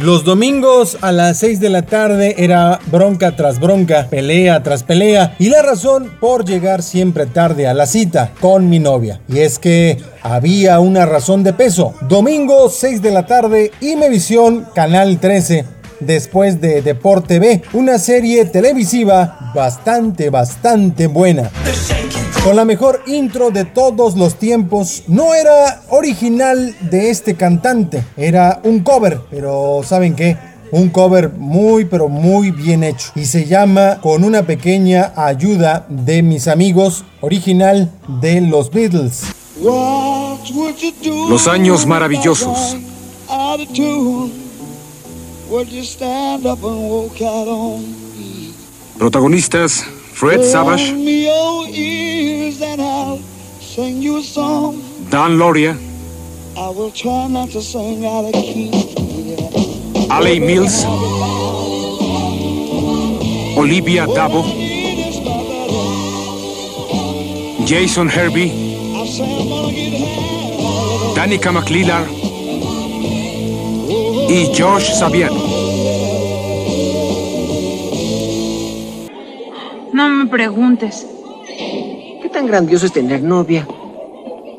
Los 0.00 0.24
domingos 0.24 0.96
a 1.02 1.12
las 1.12 1.36
6 1.40 1.60
de 1.60 1.68
la 1.68 1.82
tarde 1.82 2.34
era 2.38 2.80
bronca 2.90 3.36
tras 3.36 3.60
bronca, 3.60 4.06
pelea 4.08 4.62
tras 4.62 4.82
pelea 4.82 5.36
y 5.38 5.50
la 5.50 5.60
razón 5.60 6.10
por 6.18 6.46
llegar 6.46 6.82
siempre 6.82 7.26
tarde 7.26 7.68
a 7.68 7.74
la 7.74 7.84
cita 7.84 8.32
con 8.40 8.70
mi 8.70 8.78
novia. 8.78 9.20
Y 9.28 9.40
es 9.40 9.58
que 9.58 9.98
había 10.22 10.80
una 10.80 11.04
razón 11.04 11.42
de 11.42 11.52
peso. 11.52 11.92
Domingo 12.08 12.70
6 12.70 13.02
de 13.02 13.10
la 13.10 13.26
tarde, 13.26 13.72
Imevisión, 13.82 14.66
Canal 14.74 15.20
13 15.20 15.66
después 16.00 16.62
de 16.62 16.80
Deporte 16.80 17.38
B, 17.38 17.60
una 17.74 17.98
serie 17.98 18.46
televisiva 18.46 19.52
bastante, 19.54 20.30
bastante 20.30 21.08
buena. 21.08 21.50
Con 22.44 22.56
la 22.56 22.64
mejor 22.64 23.02
intro 23.06 23.50
de 23.50 23.66
todos 23.66 24.16
los 24.16 24.36
tiempos, 24.36 25.02
no 25.08 25.34
era 25.34 25.82
original 25.90 26.74
de 26.90 27.10
este 27.10 27.34
cantante, 27.34 28.02
era 28.16 28.62
un 28.64 28.80
cover, 28.80 29.20
pero 29.30 29.82
¿saben 29.84 30.16
qué? 30.16 30.38
Un 30.72 30.88
cover 30.88 31.32
muy 31.36 31.84
pero 31.84 32.08
muy 32.08 32.50
bien 32.50 32.82
hecho 32.82 33.12
y 33.14 33.26
se 33.26 33.44
llama 33.44 33.98
Con 34.00 34.24
una 34.24 34.44
pequeña 34.44 35.12
ayuda 35.16 35.84
de 35.90 36.22
mis 36.22 36.48
amigos, 36.48 37.04
original 37.20 37.90
de 38.22 38.40
los 38.40 38.70
Beatles. 38.70 39.24
Los 41.28 41.46
años 41.46 41.84
maravillosos. 41.84 42.76
Protagonistas 48.96 49.84
Fred 50.20 50.44
Savage, 50.44 50.92
Dan 55.10 55.38
Loria, 55.38 55.74
Ali 60.10 60.38
Mills, 60.38 60.84
Olivia 63.56 64.06
Dabo, 64.06 64.44
Jason 67.64 68.08
Herbie, 68.10 68.52
Danica 71.14 71.50
McLeod 71.50 72.04
y 74.28 74.46
Josh 74.54 74.92
Sabiano. 74.92 75.40
No 79.94 80.08
me 80.08 80.26
preguntes. 80.26 81.06
¿Qué 82.30 82.34
tan 82.34 82.46
grandioso 82.46 82.86
es 82.86 82.92
tener 82.92 83.22
novia? 83.24 83.66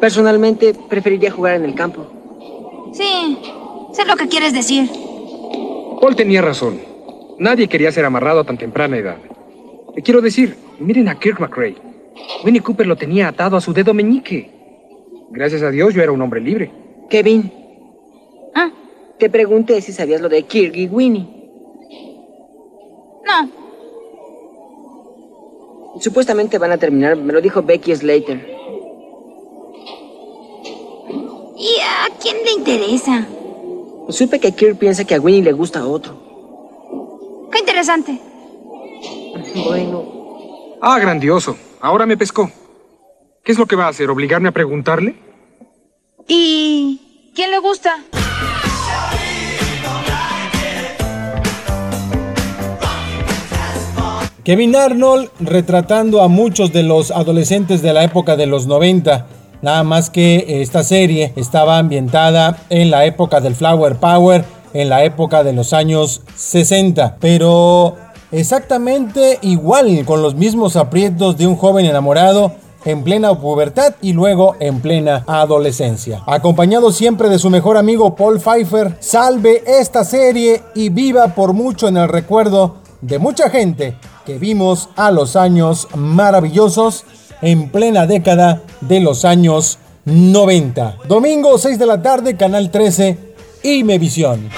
Personalmente, 0.00 0.74
preferiría 0.88 1.30
jugar 1.30 1.54
en 1.54 1.64
el 1.64 1.76
campo. 1.76 2.04
Sí, 2.92 3.38
sé 3.92 4.04
lo 4.06 4.16
que 4.16 4.26
quieres 4.26 4.52
decir. 4.52 4.90
Paul 6.00 6.16
tenía 6.16 6.42
razón. 6.42 6.80
Nadie 7.38 7.68
quería 7.68 7.92
ser 7.92 8.04
amarrado 8.04 8.40
a 8.40 8.44
tan 8.44 8.58
temprana 8.58 8.96
edad. 8.96 9.18
Le 9.94 10.02
quiero 10.02 10.20
decir, 10.20 10.56
miren 10.80 11.06
a 11.08 11.16
Kirk 11.16 11.38
McRae. 11.38 11.76
Winnie 12.44 12.60
Cooper 12.60 12.88
lo 12.88 12.96
tenía 12.96 13.28
atado 13.28 13.56
a 13.56 13.60
su 13.60 13.72
dedo 13.72 13.94
meñique. 13.94 14.50
Gracias 15.30 15.62
a 15.62 15.70
Dios 15.70 15.94
yo 15.94 16.02
era 16.02 16.10
un 16.10 16.20
hombre 16.22 16.40
libre. 16.40 16.72
Kevin. 17.08 17.52
Ah, 18.52 18.72
Te 19.16 19.30
pregunté 19.30 19.80
si 19.80 19.92
sabías 19.92 20.20
lo 20.20 20.28
de 20.28 20.42
Kirk 20.42 20.74
y 20.76 20.88
Winnie. 20.88 21.24
no. 23.24 23.59
Supuestamente 25.98 26.58
van 26.58 26.72
a 26.72 26.78
terminar, 26.78 27.16
me 27.16 27.32
lo 27.32 27.40
dijo 27.40 27.62
Becky 27.62 27.94
Slater. 27.94 28.46
¿Y 31.58 31.76
a 31.80 32.08
quién 32.20 32.36
le 32.44 32.52
interesa? 32.52 33.26
Supe 34.08 34.40
que 34.40 34.52
Kirk 34.52 34.78
piensa 34.78 35.04
que 35.04 35.14
a 35.14 35.20
Winnie 35.20 35.42
le 35.42 35.52
gusta 35.52 35.80
a 35.80 35.86
otro. 35.86 37.48
Qué 37.52 37.58
interesante. 37.58 38.20
Bueno, 39.66 40.04
Ah, 40.82 40.98
grandioso. 40.98 41.56
Ahora 41.80 42.06
me 42.06 42.16
pescó. 42.16 42.50
¿Qué 43.44 43.52
es 43.52 43.58
lo 43.58 43.66
que 43.66 43.76
va 43.76 43.84
a 43.86 43.88
hacer? 43.88 44.08
¿Obligarme 44.10 44.48
a 44.48 44.52
preguntarle? 44.52 45.14
¿Y 46.26 47.32
quién 47.34 47.50
le 47.50 47.58
gusta? 47.58 47.98
Kevin 54.44 54.74
Arnold 54.74 55.28
retratando 55.40 56.22
a 56.22 56.28
muchos 56.28 56.72
de 56.72 56.82
los 56.82 57.10
adolescentes 57.10 57.82
de 57.82 57.92
la 57.92 58.04
época 58.04 58.36
de 58.36 58.46
los 58.46 58.66
90. 58.66 59.26
Nada 59.60 59.84
más 59.84 60.08
que 60.08 60.62
esta 60.62 60.82
serie 60.82 61.34
estaba 61.36 61.76
ambientada 61.76 62.56
en 62.70 62.90
la 62.90 63.04
época 63.04 63.40
del 63.40 63.54
Flower 63.54 63.96
Power, 63.96 64.46
en 64.72 64.88
la 64.88 65.04
época 65.04 65.44
de 65.44 65.52
los 65.52 65.74
años 65.74 66.22
60. 66.36 67.18
Pero 67.20 67.96
exactamente 68.32 69.38
igual, 69.42 70.06
con 70.06 70.22
los 70.22 70.34
mismos 70.34 70.76
aprietos 70.76 71.36
de 71.36 71.46
un 71.46 71.56
joven 71.56 71.84
enamorado 71.84 72.52
en 72.86 73.04
plena 73.04 73.38
pubertad 73.38 73.94
y 74.00 74.14
luego 74.14 74.56
en 74.58 74.80
plena 74.80 75.22
adolescencia. 75.26 76.22
Acompañado 76.26 76.92
siempre 76.92 77.28
de 77.28 77.38
su 77.38 77.50
mejor 77.50 77.76
amigo 77.76 78.16
Paul 78.16 78.40
Pfeiffer, 78.40 78.96
salve 79.00 79.62
esta 79.66 80.02
serie 80.02 80.62
y 80.74 80.88
viva 80.88 81.34
por 81.34 81.52
mucho 81.52 81.88
en 81.88 81.98
el 81.98 82.08
recuerdo 82.08 82.76
de 83.02 83.18
mucha 83.18 83.50
gente 83.50 83.96
que 84.30 84.38
vimos 84.38 84.88
a 84.94 85.10
los 85.10 85.34
años 85.34 85.88
maravillosos 85.96 87.04
en 87.42 87.68
plena 87.68 88.06
década 88.06 88.62
de 88.80 89.00
los 89.00 89.24
años 89.24 89.78
90. 90.04 90.98
Domingo 91.08 91.58
6 91.58 91.80
de 91.80 91.86
la 91.86 92.00
tarde, 92.00 92.36
Canal 92.36 92.70
13, 92.70 93.18
Imevisión. 93.64 94.48